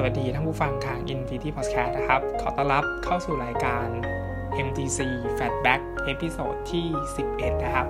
[0.00, 3.86] สวัสดีท่านผู้ฟังทาง Infinity Podcast นะครับ ขอต้อนรับเข้าสู่รายการ
[4.66, 4.98] MDC
[5.38, 6.86] Flashback episode ที่
[7.24, 7.86] 11 นะครับ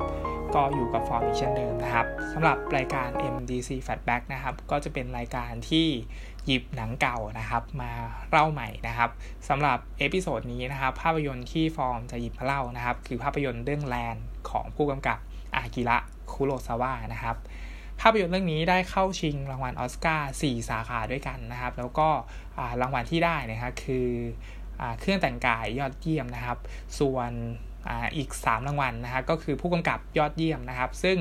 [0.55, 5.87] ก็อยู่กับฟอร์มอีกเช่นเดิมนะครับสำหรับรายการ MDC Flashback นะครับ ก็จะเป็นรายการที่
[6.47, 7.93] หยิบหนังเก่านะครับ มา
[8.31, 9.11] เล่าใหม่นะครับ
[9.49, 14.17] สำหรับ episode นี้นะครับ ภาพยนตร์ที่ฟอร์มจะหยิบมาเล่านะครับ คือภาพยนตร์เรื่อง Ran
[14.51, 15.19] ของผู้กำกับ
[15.55, 15.97] อากิระ
[16.33, 17.37] คุโรซาวะนะครับ
[18.01, 22.09] ภาพยนตร์เรื่องนี้ได้เข้าชิงรางวัลออสการ์4สาขาด้วยกันนะครับ แล้วก็
[22.81, 24.09] รางวัลที่ได้นะครับคื
[24.81, 26.59] อเครื่องแต่งกายยอดเยี่ยมนะครับ
[26.99, 27.31] ส่วน
[27.89, 31.19] อีก 3 รางวัลนะครับก็คือผู้กำกับยอดเยี่ยมนะครับ ซึ่ง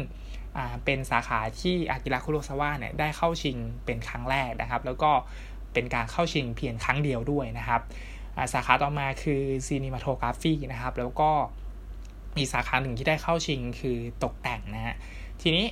[0.85, 5.11] เป็นสาขาที่อากิระคุโรซาวะเนี่ยได้เข้าชิงเป็นครั้งแรกนะครับ แล้วก็
[5.73, 7.81] เป็นการเข้าชิงเพียงครั้งเดียวด้วยนะครับ
[8.53, 11.29] สาขาต่อมาคือ cinematography นะครับ แล้วก็
[12.37, 14.95] มีสาขาหนึ่งที่ได้เข้าชิงคือตกแต่งนะฮะ
[15.41, 15.65] ทีนี้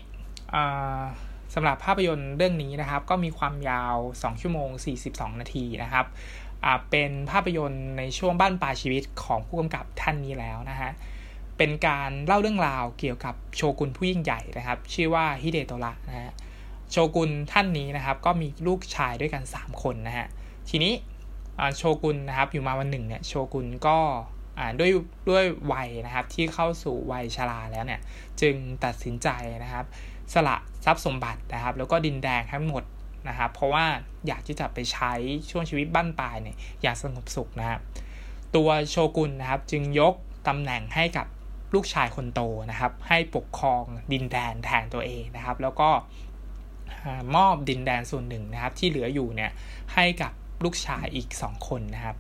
[1.53, 4.69] สำหรับภาพยนตร์เรื่องนี้นะครับ ก็มีความยาว 2 ชั่วโมง
[5.05, 6.05] 42 นาทีนะครับ
[6.89, 10.91] เป็นภาพยนตร์ในช่วงบ้านปลายชีวิตของผู้กำกับท่านนี้แล้วนะฮะ
[11.57, 16.31] เป็นการเล่าเรื่องราวเกี่ยวกับโชกุนผู้ยิ่งใหญ่นะครับ ชื่อว่าฮิเดโตระนะฮะ
[16.91, 20.27] โชกุนท่านนี้นะครับ ก็มีลูกชายด้วยกัน 3 คนนะฮะ
[20.69, 20.93] ทีนี้
[21.77, 23.97] โชกุนนะครับอยู่มาวันหนึ่งเนี่ยโชกุนก็
[24.79, 24.91] ด้วย
[25.29, 28.01] ด้วยวัยนะครับที่เข้าสู่วัยชราแล้วเนี่ย
[28.41, 29.29] จึงตัดสินใจ
[29.63, 29.85] นะครับ
[30.33, 32.83] สละทรัพย์สมบัตินะครับ แล้วก็ดินแดงทั้งหมด
[33.27, 33.85] นะครับ เพราะว่า
[34.27, 35.11] อยากที่จะไปใช้
[35.49, 37.79] ช่วงชีวิตบั้นปลายเนี่ยอย่างสงบสุขนะครับ
[38.55, 40.13] ตัวโชกุนนะครับจึงยก
[40.47, 41.27] ตำแหน่งให้กับ
[41.73, 45.89] ลูกชายคนโตนะครับ ให้ปกครองดินแดนแทนตัวเองนะครับ แล้วก็
[47.35, 49.51] มอบดินแดนส่วนหนึ่งนะครับ ที่เหลืออยู่เนี่ย
[49.93, 50.31] ให้กับ
[50.63, 52.17] ลูกชายอีก 2 คนนะครับ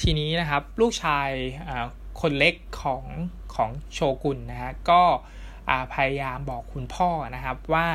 [0.00, 1.28] ทีนี้นะครับลูกชาย
[2.20, 3.04] คนเล็กของ
[3.54, 5.02] ของโชกุนนะฮะก็
[5.94, 7.86] พยายามบอกคุณพ่อนะครับว่า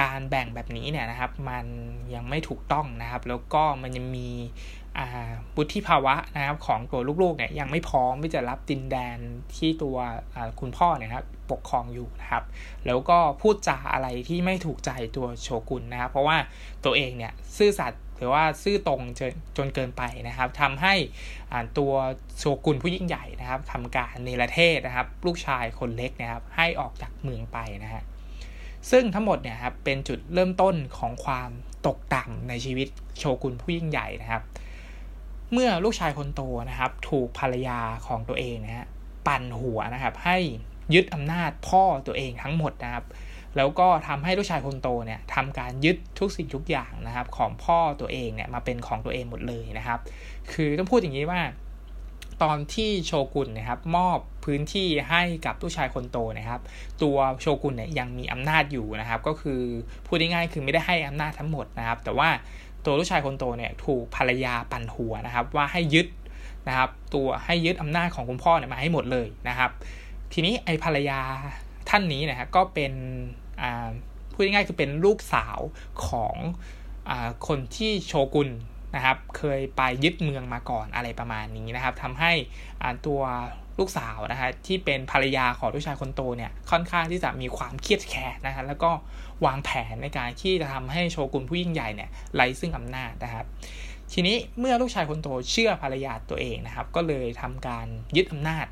[0.00, 1.64] การแบ่งแบบนี้เนี่ยนะครับมัน
[2.14, 4.30] ยังไม่ถูกต้องนะครับ แล้วก็มันยังมี
[5.56, 9.18] บุธิภาวะนะครับของตัวลูกๆเนี่ยยังไม่พร้อมที่จะรับดินแดน
[9.56, 9.96] ที่ตัว
[10.60, 12.44] คุณพ่อเนี่ยครับปกครองอยู่นะครับ
[12.86, 16.36] แล้วก็พูดจาอะไรที่ไม่ถูกใจตัวโชกุนนะครับ เพราะว่า
[16.84, 20.94] ตัวเองเนี่ยซื่อสัตย์หรือว่าซื่อตรงจนจนเกินไปนะครับทำให้
[21.78, 21.92] ตัว
[22.38, 28.02] โชกุนผู้ยิ่งใหญ่นะครับทำการเนรเทศนะครับ ลูกชายคนเล็กนะครับ ให้ออกจากเมืองไปนะฮะ
[28.90, 31.50] ซึ่งทั้งหมดเนี่ยครับเป็นจุดเริ่มต้นของความ
[31.86, 32.88] ตกต่ำในชีวิต
[33.18, 34.42] โชกุนผู้ยิ่งใหญ่นะครับ
[35.54, 38.86] เมื่อลูกชายคนโตนะครับ ถูกภรรยาของตัวเองนะฮะ
[39.26, 40.38] ปั่นหัวนะครับ ให้
[40.94, 43.04] ยึดอำนาจพ่อตัวเองทั้งหมดนะครับ
[43.56, 49.98] แล้วก็ทำให้ลูกชายคนโตเนี่ยทำการยึดทุกสิ่งทุกอย่างนะครับ ของพ่อตัวเองเนี่ยมาเป็นของตัวเองหมดเลยนะครับ
[50.52, 51.40] คือต้องพูดอย่างนี้ว่า
[52.42, 56.60] ตอนที่โชกุนนะครับ มอบพื้นที่ให้กับลูกชายคนโตนะครับ
[57.02, 59.60] ตัวโชกุนเนี่ยยังมีอำนาจอยู่นะครับ ก็คือ
[60.06, 62.28] พูดง่ายๆคือไม่ได้ให้อำนาจทั้งหมดนะครับ แต่ว่า
[62.84, 66.06] ตัวลูกชายคนโตเนี่ยถูกภรรยาปั่นหัวนะครับ ว่าให้ยึด
[66.68, 69.70] นะครับ ตัวให้ยึดอำนาจของคุณพ่อเนี่ยมาให้หมดเลยนะครับ
[70.32, 71.20] ทีนี้ไอ้ภรรยา
[71.88, 72.92] ท่านนี้นะครับก็เป็น
[74.32, 75.58] พูดง่ายๆคือเป็นลูกสาว
[76.08, 76.34] ของ
[77.08, 77.10] อ
[77.46, 78.48] คนที่โชกุน
[78.96, 82.32] นะครับ เคยไปยึดเมืองมาก่อนอะไรประมาณนี้นะครับทำให้
[83.06, 83.22] ตัว
[83.78, 88.90] ลูกสาวนะฮะที่เป็นภรรยาของลูกชายคนโตเนี่ยค่อนข้างที่จะมีความเครียดแค้นนะฮะแล้วก็
[89.46, 93.46] วางแผนในการที่จะทำให้โชกุนผู้ยิ่งใหญ่เนี่ยไร้ซึ่งอำนาจนะครับ
[94.12, 97.86] ทีนี้เมื่อลูกชายคนโตเชื่อภรรยาตัวเองนะครับ ก็เลยทำการ
[98.16, 98.66] ยึดอำนาจ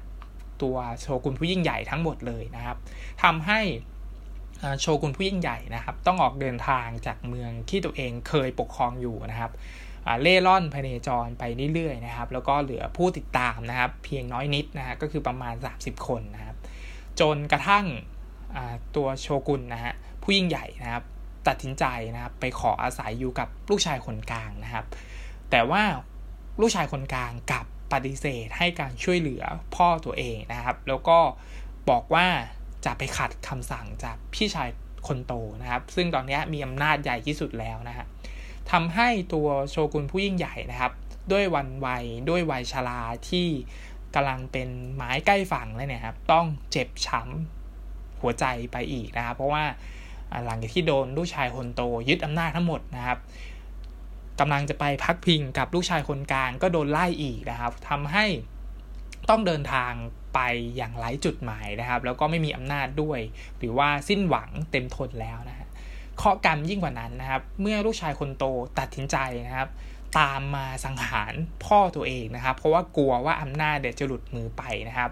[0.63, 2.77] ตัวโชกุนผู้ยิ่งใหญ่ทั้งหมดเลยนะครับ
[3.23, 3.61] ทำให้
[4.81, 9.53] โชกุนผู้ยิ่งใหญ่นะครับ ต้องออกเดินทางจากเมืองที่ตัวเองเคยปกครองอยู่นะครับ
[10.23, 16.57] เล่ร่อนพเนจรไปเรื่อยๆนะครับ แล้วก็เหลือผู้ติดตามนะครับ เพียงน้อยนิดนะฮะก็คือประมาณ 30 คนนะครับ
[17.21, 17.87] จนกระทั่ง
[18.97, 19.93] ตัวโชกุนนะฮะ
[20.23, 21.05] ผู้ยิ่งใหญ่นะครับ
[21.49, 21.85] ตัดสินใจ
[22.15, 24.85] นะครับไปขออาศัยอยู่กับลูกชายคนกลางนะครับ
[25.51, 25.83] แต่ว่า
[26.61, 29.43] ลูกชายคนกลางกลับปฏิเสธให้การช่วยเหลือ
[29.75, 31.19] พ่อตัวเองนะครับ แล้วก็
[31.91, 32.27] บอกว่า
[32.85, 34.69] จะไปขัดคำสั่งจากพี่ชาย
[35.07, 35.33] คนโต
[35.63, 38.07] นะครับ ซึ่งตอนนี้มีอำนาจใหญ่ที่สุดแล้วนะฮะ
[38.71, 40.93] ทำให้ตัวโชกุนผู้ยิ่งใหญ่นะครับ
[41.33, 43.49] ด้วยวันวัยด้วยวัยชราที่
[44.15, 49.65] กำลังเป็นไม้ใกล้ฝั่งแล้วเนี่ยครับ ต้องเจ็บช้ำหัวใจไปอีกนะครับ เพราะว่า
[50.47, 53.19] หลังจากที่โดนลูกชายคนโตยึดอำนาจทั้งหมดนะครับ
[54.41, 58.25] กำลังจะไปพักพิงกับลูกชายคนกลางก็โดนไล่อีกนะครับทำให้
[59.29, 59.93] ต้องเดินทาง
[60.35, 60.41] ไป
[60.77, 63.21] อย่างไร้จุดหมายนะครับ แล้วก็ไม่มีอำนาจด้วย
[63.59, 65.62] หรือว่าสิ้นหวังเต็มทนแล้วนะ
[66.13, 68.45] ฮะข้อกรรมยิ่งกว่านั้นนะครับ เมื่อลูกชายคนโต
[68.79, 69.17] ตัดสินใจ
[69.47, 69.69] นะครับ
[70.19, 71.33] ตามมาสังหาร
[71.65, 75.11] พ่อตัวเองนะครับ เพราะว่ากลัวว่าอำนาจเดี๋ยวจะหลุดมือไปนะครับ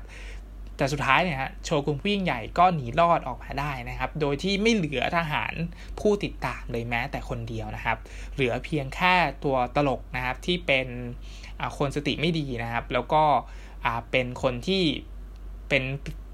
[0.76, 5.54] แต่สุดท้ายเนี่ยฮะโชกุนผู้ยิ่งใหญ่ก็หนีรอดออกมาได้นะครับ โดยที่ไม่เหลือทหาร
[6.00, 7.98] ผู้ติดตามเลยแม้แต่คนเดียวนะครับ
[8.34, 9.14] เหลือเพียงแค่
[9.44, 10.86] ตัวตลกนะครับที่เป็น
[11.78, 13.22] คนสติไม่ดีนะครับ แล้วก็
[14.10, 14.82] เป็นคนที่
[15.68, 15.82] เป็น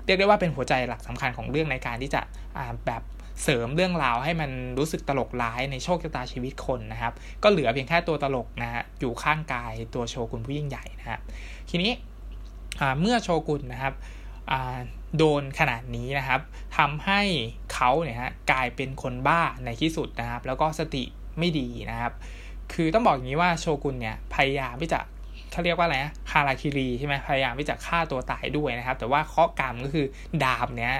[0.06, 2.22] เรียกได้ว่าเป็นหัวใจหลักสำคัญของเรื่องในการที่จะ
[2.86, 3.02] แบบ
[3.42, 7.12] เสริมเรื่องราวให้มันรู้สึกตลกร้ายในโชคชะตาชีวิตคนนะครับ
[7.42, 11.20] ก็เหลือเพียงแค่ตัวตลกนะฮะอยู่ข้างกายตัวโชกุนผู้ยิ่งใหญ่นะครับ
[11.70, 11.92] ทีนี้
[13.00, 13.94] เมื่อโชกุนนะครับ
[15.18, 16.40] โดนขนาดนี้นะครับ
[16.76, 17.20] ทำให้
[17.74, 21.04] เขาเนี่ยฮะกลายเป็นคนบ้าในที่สุดนะครับ แล้วก็สติ
[21.38, 22.12] ไม่ดีนะครับ
[22.72, 25.00] คือต้องบอกอย่างนี้ว่าโชกุนเนี่ยพยายามที่จะ
[25.50, 30.06] เขาเรียกว่าอะไรนะฮาราคิรีใช่ไหมพยายามที่จะฆ่าตัวตายด้วยนะครับ แต่ว่าข้อกรรมก็คือ
[30.44, 30.92] ดาบเนี้ย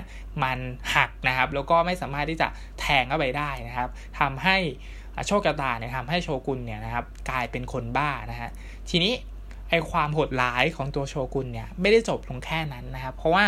[0.43, 0.59] มัน
[0.95, 2.49] หักนะครับ แล้วก็ไม่สามารถที่จะ
[2.81, 3.89] แทงเข้าไปได้นะครับ
[4.19, 4.57] ทำให้
[5.27, 8.51] โชคชะตาเนี่ยทำให้โชกุนเนี่ยนะครับกลายเป็นคนบ้านะฮะ
[8.91, 9.13] ทีนี้
[9.71, 13.45] ไอความโหดร้ายของตัวโชกุนเนี่ยไม่ได้จบลงแค่นั้นนะครับ เพราะว่า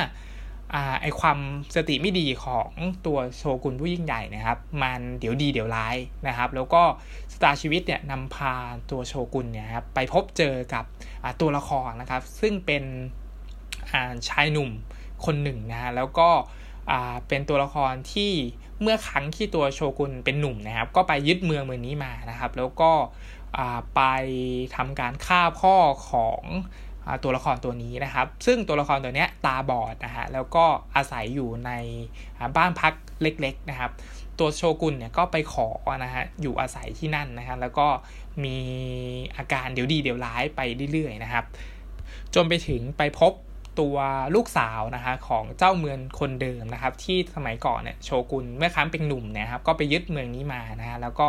[1.00, 1.38] ไอความ
[1.74, 2.70] สติไม่ดีของ
[3.06, 6.82] ตัวโชกุนผู้ยิ่งใหญ่นะครับ มันเดี๋ยวดีเดี๋ยวร้ายนะครับ แล้วก็
[7.34, 8.54] สตาร์ชีวิตเนี่ยนำพา
[8.90, 10.84] ตัวโชกุนเนี่ยครับไปพบเจอกับ
[11.40, 12.84] ตัวละครนะครับ ซึ่งเป็น
[14.28, 14.70] ชายหนุ่ม
[15.24, 16.28] คนหนึ่งนะฮะแล้วก็
[17.28, 18.32] เป็นตัวละครที่
[18.80, 22.92] เมื่อครั้งที่ตัวโชกุนเป็นหนุ่มนะครับ ก็ไปยึดเมืองเมืองนี้มานะครับ แล้วก็
[23.96, 24.02] ไป
[24.76, 25.74] ทำการฆ่าพ่อ
[26.10, 26.42] ของ
[27.22, 30.64] ตัวละครตัวนี้นะครับ ซึ่งตัวละครตัวนี้ตาบอดนะฮะแล้วก็
[30.96, 31.70] อาศัยอยู่ใน
[32.56, 33.90] บ้านพักเล็กๆนะครับ
[34.38, 35.68] ตัวโชกุนเนี่ยก็ไปขอ
[36.04, 37.86] นะฮะอยู่อาศัยที่นั่นนะฮะแล้วก็
[38.44, 38.56] มี
[39.36, 40.60] อาการเดี๋ยวดีเดี๋ยวร้ายไป
[40.92, 41.44] เรื่อยๆนะครับ
[42.34, 43.32] จนไปถึงไปพบ
[43.80, 43.96] ตัว
[44.34, 51.28] ลูกสาวนะฮะของเจ้าเมืองคนเดิมนะครับ ที่สมัยก่อนเนี่ยโชกุนเมื่อครั้งเป็นหนุ่มเนี่ยครับก็ไปยึดเมืองนี้มานะฮะแล้วก็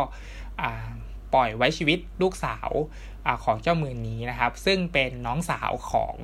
[1.34, 2.70] ปล่อยไว้ชีวิตลูกสาว
[3.26, 6.16] อของเจ้ามือนี้นะครับ ซึ่งเป็นน้องสาวของ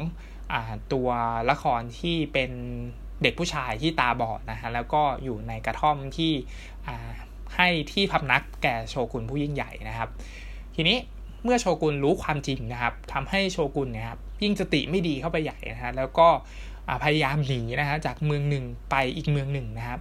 [0.53, 0.55] อ
[0.93, 1.09] ตัว
[1.51, 2.51] ละครที่เป็น
[3.23, 6.33] เด็กผู้ชายที่ตาบอดนะฮะแล้วก็อยู่ในกระท่อมที่
[7.55, 10.09] ให้ที่พำนักแก่โชกุนผู้ยิ่งใหญ่นะครับ
[10.75, 10.97] ทีนี้
[11.45, 16.29] เมื่อโชกุนรู้ความจริงนะครับทำให้โชกุนเนี่ยครับยิ่งสติไม่ดีเข้าไปใหญ่นะฮะแล้วก็
[17.05, 20.01] พยายามหนีนะฮะจากเมืองหนึ่งไปอีกเมืองหนึ่งนะครับ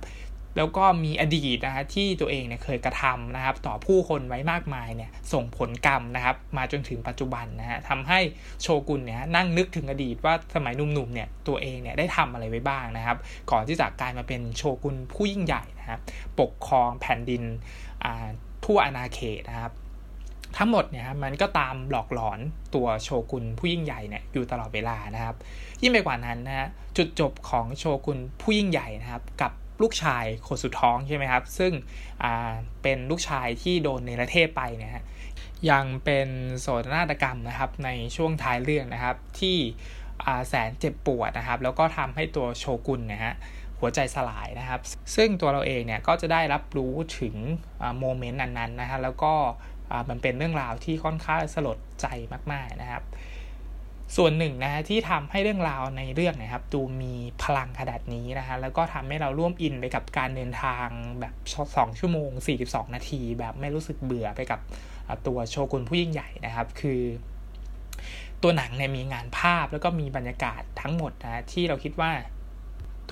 [0.58, 8.20] แล้วก็มีอดีตนะฮะที่ตัวเองเนี่ยเคยกระทำนะครับ ต่อผู้คนไว้มากมายเนี่ยส่งผลกรรมนะครับมาจนถึงปัจจุบันนะฮะทำให้
[8.62, 13.18] โชกุนเนี่ยนั่งนึกถึงอดีตว่าสมัยหนุ่มๆเนี่ยตัวเองเนี่ยได้ทำอะไรไว้บ้างนะครับ
[13.52, 16.00] ก่อนที่จะกลายมาเป็นโชกุนผู้ยิ่งใหญ่นะครับ
[16.40, 17.44] ปกครองแผ่นดิน
[18.66, 19.74] ทั่วอาณาเขตนะครับ
[20.58, 22.40] ทั้งหมดเนี่ยมันก็ตามหลอกหลอน
[22.76, 25.36] ตัวโชกุนผู้ยิ่งใหญ่เนี่ยอยู่ตลอดเวลานะครับ
[25.82, 26.68] ยิ่งไปกว่านั้นนะฮะ
[26.98, 29.52] จุดจบของโชกุนผู้ยิ่งใหญ่นะครับ กับ
[29.82, 31.74] ลูกชายคนสุดท้องใช่ไหมครับ ซึ่ง
[32.84, 35.04] เป็นลูกชายที่โดนในประเทศไปนะฮะ
[35.70, 36.28] ยังเป็น
[36.60, 39.58] โศกนาฏกรรมนะครับในช่วงท้ายเรื่องนะครับที่
[40.48, 43.34] แสนเจ็บปวดนะครับ แล้วก็ทำให้ตัวโชกุนนะฮะ
[43.80, 44.82] หัวใจสลายนะครับ
[45.16, 47.36] ซึ่งตัวเราเองเนี่ยก็จะได้รับรู้ถึง
[48.00, 49.34] โมเมนต์นั้นๆนะฮะแล้วก็
[50.10, 52.08] มันเป็นเรื่องราวที่ค่อนข้างสลดใจ
[52.52, 53.04] มากๆนะครับ
[54.16, 57.14] ส่วนหนึ่งนะฮะที่ทำให้เรื่องราวในเรื่องนะครับดูมี
[57.44, 60.88] พลังขนาดนี้นะฮะแล้วก็ทำให้เราร่วมอินไปกับการเดินทาง
[61.20, 61.34] แบบ
[61.78, 62.30] สองชั่วโมง
[62.64, 64.60] 42 นาที แบบไม่รู้สึกเบื่อไปกับ
[65.28, 67.02] ตัวโชกุนผู้ยิ่งใหญ่นะครับ คือ
[68.44, 72.12] ตัวหนังเนี่ยมีงานภาพแล้วก็มีบรรยากาศทั้งหมดนะที่เราคิดว่า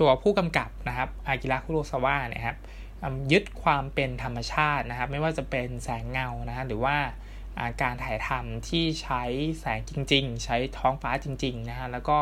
[0.02, 2.58] ัวผู้กำกับนะครับอากิระคุโรซาวะเนี่ยครับ
[3.32, 6.96] ยึดความเป็นธรรมชาตินะครับ ไม่ว่าจะเป็นแสงเงานะฮะหรือว่า
[7.82, 9.22] การถ่ายทำที่ใช้
[9.60, 12.18] แสงจริง ๆ ใช้ท้องฟ้าจริง ๆ นะฮะ แล้วก็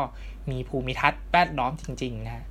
[0.49, 2.43] มีภูมิทัศน์แวดล้อมจริง ๆ นะฮะ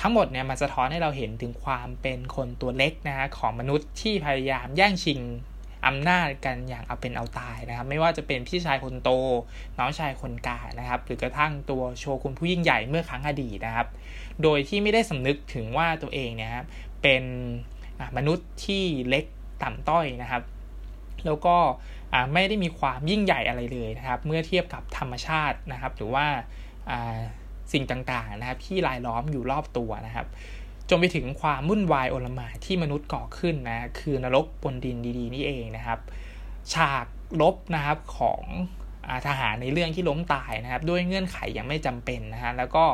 [0.00, 5.20] ทั้งหมดเนี่ยมันสะท้อนให้เราเห็นถึงความเป็นคนตัวเล็กนะฮะของมนุษย์ที่พยายามแย่งชิง
[5.86, 9.10] อำนาจกันอย่างเอาเป็นเอาตายนะครับ ไม่ว่าจะเป็นพี่ชายคนโต
[9.78, 13.88] น้องชายคนกลางนะครับ หรือกระทั่งตัวโชกุนผู้ยิ่งใหญ่เมื่อครั้งอดีตนะครับ
[14.42, 16.66] โดยที่ไม่ได้สำนึกถึงว่าตัวเองเนี่ยครับ
[17.02, 17.22] เป็น
[18.16, 19.24] มนุษย์ที่เล็ก
[19.62, 20.42] ต่ำต้อยนะครับ
[21.26, 21.56] แล้วก็
[22.32, 26.26] ไม่ได้มีความยิ่งใหญ่อะไรเลยนะครับ เมื่อเทียบกับธรรมชาตินะครับ หรือว่า
[27.72, 30.26] สิ่งต่างๆนะครับ ที่รายล้อมอยู่รอบตัวนะครับ
[30.88, 35.98] จนไปถึงความวุ่นวายโอลหม่านที่มนุษย์ก่อขึ้นนะคือนรกบนดินดีๆ นี่เองนะครับ
[36.72, 37.06] ฉาก
[37.40, 38.42] ลบนะครับของ
[39.26, 42.84] ทหารในเรื่องที่ล้มตายนะครับ ด้วยเงื่อนไขยังไม่จำเป็นนะฮะแล้วก็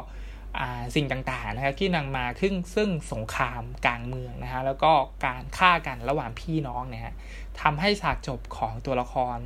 [0.94, 4.92] สิ่งต่างๆนะครับที่นำมาขึ้นซึ่งสงครามกลางเมืองนะฮะแล้วก็
[5.26, 7.14] การฆ่ากันระหว่างพี่น้องเนี่ย
[7.60, 9.38] ทำให้ฉากจบของตัวละคร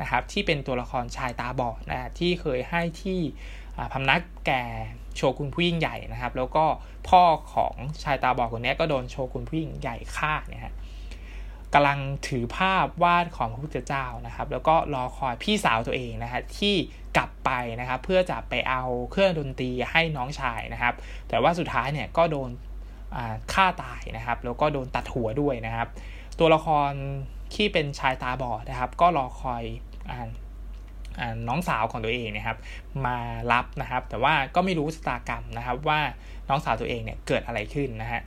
[0.00, 3.20] นะครับที่เป็นตัวละครชายตาบอดนะที่เคยให้ที่
[3.92, 4.62] พำนักแก่
[5.16, 6.64] โชกุนผู้ยิ่งใหญ่นะครับ แล้วก็
[7.08, 7.22] พ่อ
[7.54, 10.74] ของชายตาบอดคนนี้ก็โดนโชกุนผู้ยิ่งใหญ่ฆ่าเนี่ยฮะ
[11.74, 11.98] กำลัง
[12.28, 16.76] ถือภาพวาดของพระพุทธเจ้านะครับ แล้วก็รอคอยพี่สาวตัวเองนะฮะที่
[17.16, 17.50] กลับไป
[17.80, 20.94] นะครับ เพื่อจะไปเอาเครื่องดนตรีให้น้องชายนะครับ
[21.28, 22.50] แต่ว่าสุดท้ายเนี่ยก็โดน
[23.52, 25.88] ฆ่าตายนะครับ แล้วก็โดนตัดหัวด้วยนะครับ
[26.38, 26.90] ตัวละคร
[27.54, 29.64] ที่เป็นชายตาบอดนะครับ ก็รอคอย
[31.48, 32.58] น้องสาวของตัวเองนะครับ
[33.06, 33.16] มา
[33.52, 36.00] รับนะครับ แต่ว่าก็ไม่รู้สตากรรมนะครับว่า
[36.48, 38.20] น้องสาวตัวเองเนี่ยเกิดอะไรขึ้นนะฮะ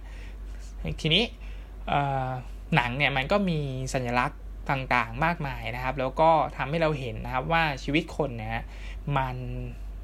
[1.01, 1.23] ทีนี้
[2.75, 3.59] หนังเนี่ยมันก็มี
[3.93, 8.63] สัญลักษณ์ ต่างๆมากมายนะครับ แล้วก็ทำให้เราเห็นนะครับว่าชีวิตคนเนี่ย
[9.17, 9.35] มัน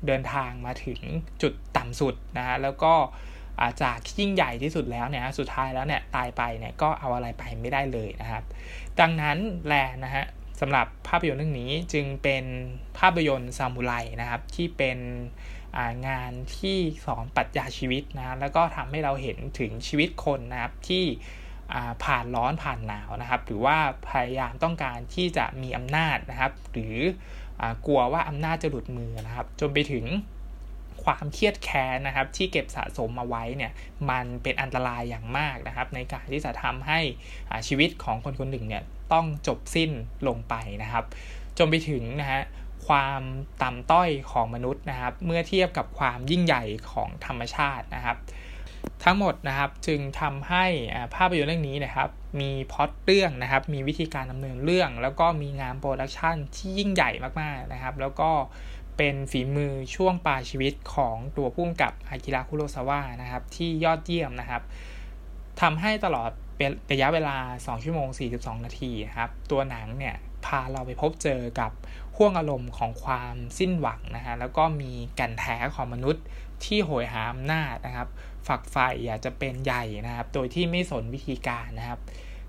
[0.05, 0.99] เดินทางมาถึง
[1.41, 2.93] จุดต่ำสุดนะฮะแล้วก็
[3.61, 8.43] อาจากยิ่งใหญ่ที่สุดแล้วเนี่ยสุดท้ายแล้วเนี่ยตายไปเนี่ยก็เอาอะไรไปไม่ได้เลยนะครับ
[8.99, 9.37] ดังนั้น
[9.67, 9.73] แล
[10.03, 10.25] นะฮะ
[10.59, 12.45] สำหรับภาพยนตร์เรื่องนี้จึงเป็น
[12.99, 14.99] ภาพยนตร์ซามูไรนะครับที่เป็น
[16.07, 21.03] งานที่สอนปรัชญาชีวิตนะแล้วก็ทำให้เราเห็นถึงชีวิตคนนะครับที่
[22.03, 23.77] ผ่านร้อนผ่านหนาวนะครับ หรือว่า
[24.09, 26.95] พยายามต้องการที่จะมีอำนาจนะครับ หรือ
[27.85, 30.05] กลัวว่าอำนาจจะหลุดมือนะครับ จนไปถึง
[31.03, 33.71] ความเครียดแค้นนะครับ ที่เก็บสะสมมาไว้เนี่ย
[34.09, 36.99] มันเป็นอันตรายอย่างมากนะครับ ในการที่จะทำให้
[37.67, 38.83] ชีวิตของคนคนหนึ่งเนี่ย
[39.13, 39.91] ต้องจบสิ้น
[40.27, 41.05] ลงไปนะครับ
[41.57, 42.41] จนไปถึงนะฮะ
[42.88, 43.21] ความ
[43.63, 48.17] ต่ำต้อยของมนุษย์นะครับ เมื่อเทียบกับความยิ่งใหญ่ของธรรมชาตินะครับ
[49.03, 50.65] ทั้งหมดนะครับจึงทำให้
[51.15, 52.09] ภาพยนตร์เรื่องนี้นะครับ
[52.39, 58.29] มีพล็อตเรื่องนะครับมีวิธีการดำเนินเรื่อง แล้วก็มีงาน production ที่ยิ่งใหญ่มากๆนะครับ แล้วก็
[58.98, 64.62] เป็นฝีมือช่วงปลายชีวิตของตัวผู้กำกับอากิระคุโรซาวะนะครับที่ยอดเยี่ยมนะครับ
[65.62, 66.31] ทำให้ตลอด
[66.91, 68.07] ระยะเวลา 2 ชั่วโมง
[68.38, 71.71] 42 นาทีครับตัวหนังเนี่ยพาเราไปพบเจอกับ
[72.15, 76.24] ห้วงอารมณ์ของความสิ้นหวังนะฮะแล้วก็มีกันแท้ของมนุษย์
[76.65, 78.07] ที่โหยหาอำนาจนะครับ
[78.47, 81.99] ฝักใฝ่อยากจะเป็นใหญ่นะครับ โดยที่ไม่สนวิธีการนะครับ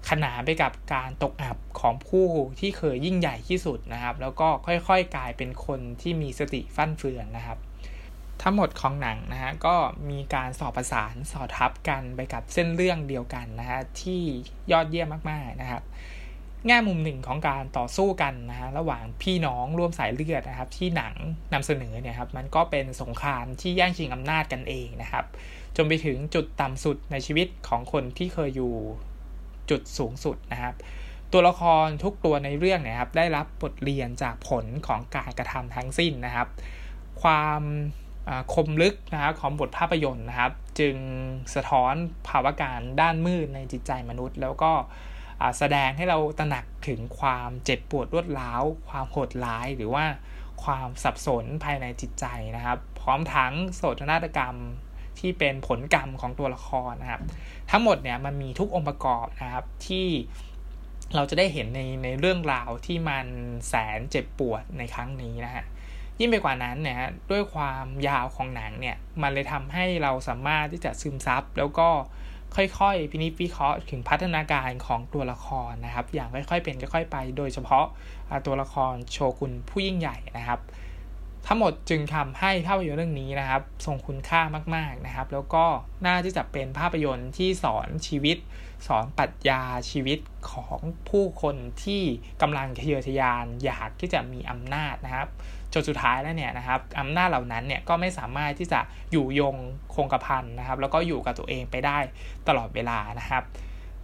[0.08, 2.26] ขนานไปกับการตกอับของผู้
[2.60, 7.58] ที่เคยยิ่งใหญ่ที่สุดนะครับ แล้วก็ค่อยๆกลายเป็นคนที่มีสติฟั่นเฟือนนะครับ
[8.42, 9.76] ทั้งหมดของหนังนะฮะก็
[10.10, 14.22] มีการสอบประสานสอดทับกันไปกับเส้นเรื่องเดียวกันนะฮะที่
[14.72, 15.82] ยอดเยี่ยมมากๆนะครับ
[16.66, 21.14] แง่มุมหนึ่งของการต่อสู้กันนะฮะระหว่างพี่น้องร่วมสายเลือดนะครับ ที่หนัง
[21.52, 25.24] นำเสนอเนี่ยครับมันก็เป็นสงครามที่แย่งชิงอำนาจกันเองนะครับ
[25.76, 28.74] จนไปถึงจุดต่ำสุดในชีวิตของคนที่เคยอยู่
[29.70, 30.74] จุดสูงสุดนะครับ
[31.32, 36.48] ตัวละครทุกตัวในเรื่องเนี่ยครับได้รับบทเรียนจากผลของการกระทำทั้งสิ้นนะครับ
[37.22, 37.62] ความ
[38.54, 40.96] คมลึกนะครับของบทภาพยนตร์นะครับ จึง
[41.54, 41.94] สะท้อน
[42.28, 44.72] ภาวะการด้านมืดในจิตใจมนุษย์ แล้วก็
[45.58, 50.04] แสดงให้เราตระหนักถึงความเจ็บปวดรวดร้าว ความโหดร้ายหรือว่า
[50.64, 54.56] ความสับสนภายในจิตใจนะครับ พร้อมทั้งโศกนาฏกรรม
[55.18, 57.22] ที่เป็นผลกรรมของตัวละครนะครับ
[57.70, 60.06] ทั้งหมดเนี่ยมันมีทุกองค์ประกอบนะครับที่
[61.14, 63.26] เราจะได้เห็นในในเรื่องราวที่มัน
[63.68, 65.64] แสนเจ็บปวดในครั้งนี้นะฮะ
[66.18, 66.96] ยิ่งไปกว่านั้นเนี่ย
[67.30, 71.88] ด้วยความยาวของหนังเนี่ยมันเลยทำให้เราสามารถที่จะซึมซับแล้วก็
[72.56, 77.86] ค่อยๆพินิจวิเคราะห์ถึงพัฒนาการของตัวละครนะครับ อย่างค่อยๆเป็นค่อยๆไป โดยเฉพาะ
[78.46, 80.60] ตัวละครโชกุนผู้ยิ่งใหญ่นะครับ
[81.46, 84.40] ทั้งหมดจึงทำให้ภาพยนตร์เรื่องนี้นะครับทรงคุณค่า
[84.74, 85.64] มากๆนะครับ แล้วก็
[86.06, 88.36] น่าที่จะเป็นภาพยนตร์ที่สอนชีวิต
[88.86, 90.18] สอนปรัชญาชีวิต
[90.50, 90.78] ของ
[91.08, 92.02] ผู้คนที่
[92.42, 95.28] กำลังทะเยอทะยานอยากที่จะมีอำนาจนะครับ
[95.74, 98.80] จนสุดท้ายแล้วเนี่ยนะครับอำนาจเหล่านั้นเนี่ยก็ไม่สามารถที่จะ
[99.12, 99.56] อยู่ยง
[99.94, 101.98] คงกระพันนะครับ แล้วก็อยู่กับตัวเองไปได้
[102.48, 103.44] ตลอดเวลานะครับ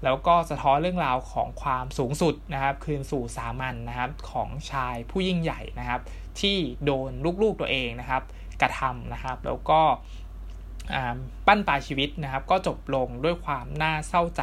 [0.05, 6.01] แล้วก็สะท้อนเรื่องราวของความสูงสุดนะครับ คืนสู่สามัญนนะครับของชายผู้ยิ่งใหญ่นะครับ
[6.41, 7.11] ที่โดน
[7.43, 8.23] ลูกๆตัวเองนะครับ
[8.63, 9.81] กระทำนะครับ แล้วก็
[11.47, 14.43] ปั้นปลายชีวิตนะครับ ก็จบลงด้วยความน่าเศร้าใจ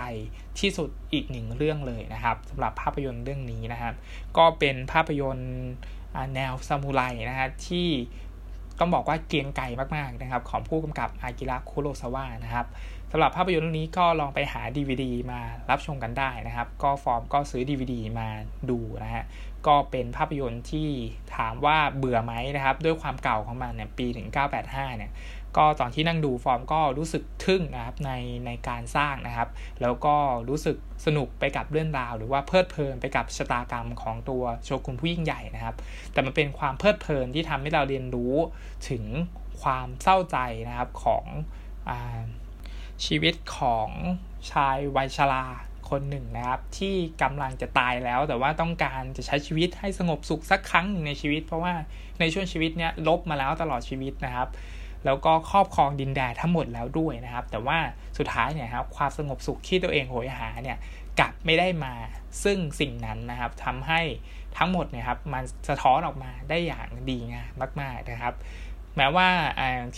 [0.59, 3.93] ที่สุดอีกหนึ่งเรื่องเลยนะครับสำหรับภาพยนตร์เรื่องนี้นะครับ
[4.37, 5.53] ก็เป็นภาพยนตร์
[6.35, 7.87] แนวซามูไรนะฮะที่
[8.79, 12.65] ต้องบอกว่าเกียงไก่มากๆนะครับของผู้กำกับอากิระคุโรซาวะนะครับ
[13.11, 15.39] สำหรับภาพยนตร์เรื่องนี้ก็ลองไปหา DVD มา
[15.69, 18.29] รับชมกันได้นะครับ ก็ฟอร์มก็ซื้อ DVD มา
[18.69, 19.23] ดูนะฮะ
[19.67, 20.89] ก็เป็นภาพยนตร์ที่
[21.35, 25.11] ถามว่าเบื่อไหมนะครับ ด้วยความเก่าของมันเนี่ยปีถึง985 เนี่ย
[25.57, 28.11] ก็ตอนที่นั่งดูฟอร์มก็รู้สึกทึ่งนะครับใน
[28.45, 29.49] ในการสร้างนะครับ
[29.81, 30.15] แล้วก็
[30.49, 35.75] รู้สึกสนุกไปกับเรื่องราว หรือว่าเพลิดเพลินไปกับชะตากรรมของตัวโชกุนผู้ยิ่งใหญ่นะครับ
[36.11, 38.35] แต่มันเป็นความเพลิดเพลินที่ทำให้เราเรียนรู้
[38.89, 39.03] ถึง
[39.61, 40.37] ความเศร้าใจ
[40.69, 41.25] นะครับของ
[41.89, 41.91] อ
[43.05, 43.89] ชีวิตของ
[44.51, 45.45] ชายวัยชรา
[45.89, 51.73] คนหนึ่งนะครับ ที่กำลังจะตายแล้ว แต่ว่าต้องการจะใช้ชีวิตให้สงบสุขสักครั้งหนึ่งในชีวิต เพราะว่า
[52.19, 54.47] ในช่วงชีวิตเนี้ยลบมาแล้วตลอดชีวิตนะครับ
[55.05, 57.77] แล้วก็ครอบครองดินแดนทั้งหมดแล้วด้วยนะครับ แต่ว่า
[58.17, 60.77] สุดท้ายเนี่ยครับความสงบสุขที่ตัวเองโหยหาเนี่ย
[61.19, 61.93] กลับไม่ได้มา
[62.43, 64.01] ซึ่งสิ่งนั้นนะครับทำให้
[64.57, 68.35] ทั้งหมดเนี่ยครับมันสะท้อนออกมาได้อย่างดีงามมากๆนะครับ
[68.97, 69.27] แม้ว่า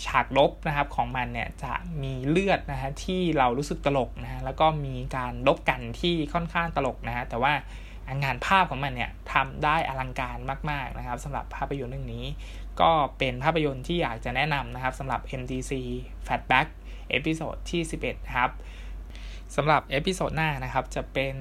[0.06, 1.72] ฉากรบนะครับของมันเนี่ยจะ
[2.02, 7.52] มีเลือดนะฮะที่เรารู้สึกตลกนะฮะแล้วก็มีการรบกันที่ค่อนข้างตลกนะฮะแต่ว่า
[8.24, 10.38] งานภาพของมันเนี่ยทำได้อลังการ
[10.70, 12.24] มาก ๆนะครับสำหรับภาพยนตร์เรื่องนี้
[12.80, 15.72] ก็เป็นภาพยนตร์ที่อยากจะแนะนำนะครับสำหรับ MDC
[16.26, 16.66] Flashback
[17.10, 18.50] episode ที่ 11 ครับ
[19.56, 21.34] สำหรับ episode หน้านะครับจะเป็น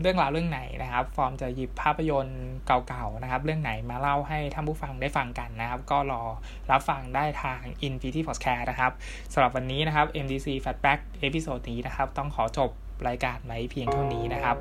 [0.00, 6.22] เรื่องราวเรื่องไหนนะครับ ฟอร์มจะหยิบภาพยนตร์เก่าๆนะครับ เรื่องไหนมาเล่าให้ท่านผู้ฟังได้ฟังกันนะครับ ก็รอ
[6.70, 8.92] รับฟังได้ทาง Infinity Podcast นะครับ
[9.32, 12.70] สำหรับวันนี้นะครับ MDC Fatback เอพิโซดนี้นะครับ ต้องขอจบ
[13.08, 14.56] รายการไว้เพียงเท่านี้นะครับ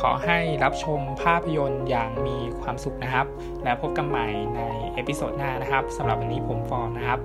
[0.00, 3.26] ขอให้รับชมภาพยนตร์อย่างมีความสุขนะครับ
[3.64, 4.60] และพบกันใหม่ใน
[4.94, 7.20] episode หน้านะครับสำหรับวันนี้ผมฟอร์มนะครับ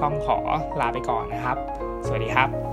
[0.00, 0.38] ก็ต้องขอ
[0.80, 1.56] ลาไปก่อนนะครับ
[2.06, 2.65] สวัสดีครับ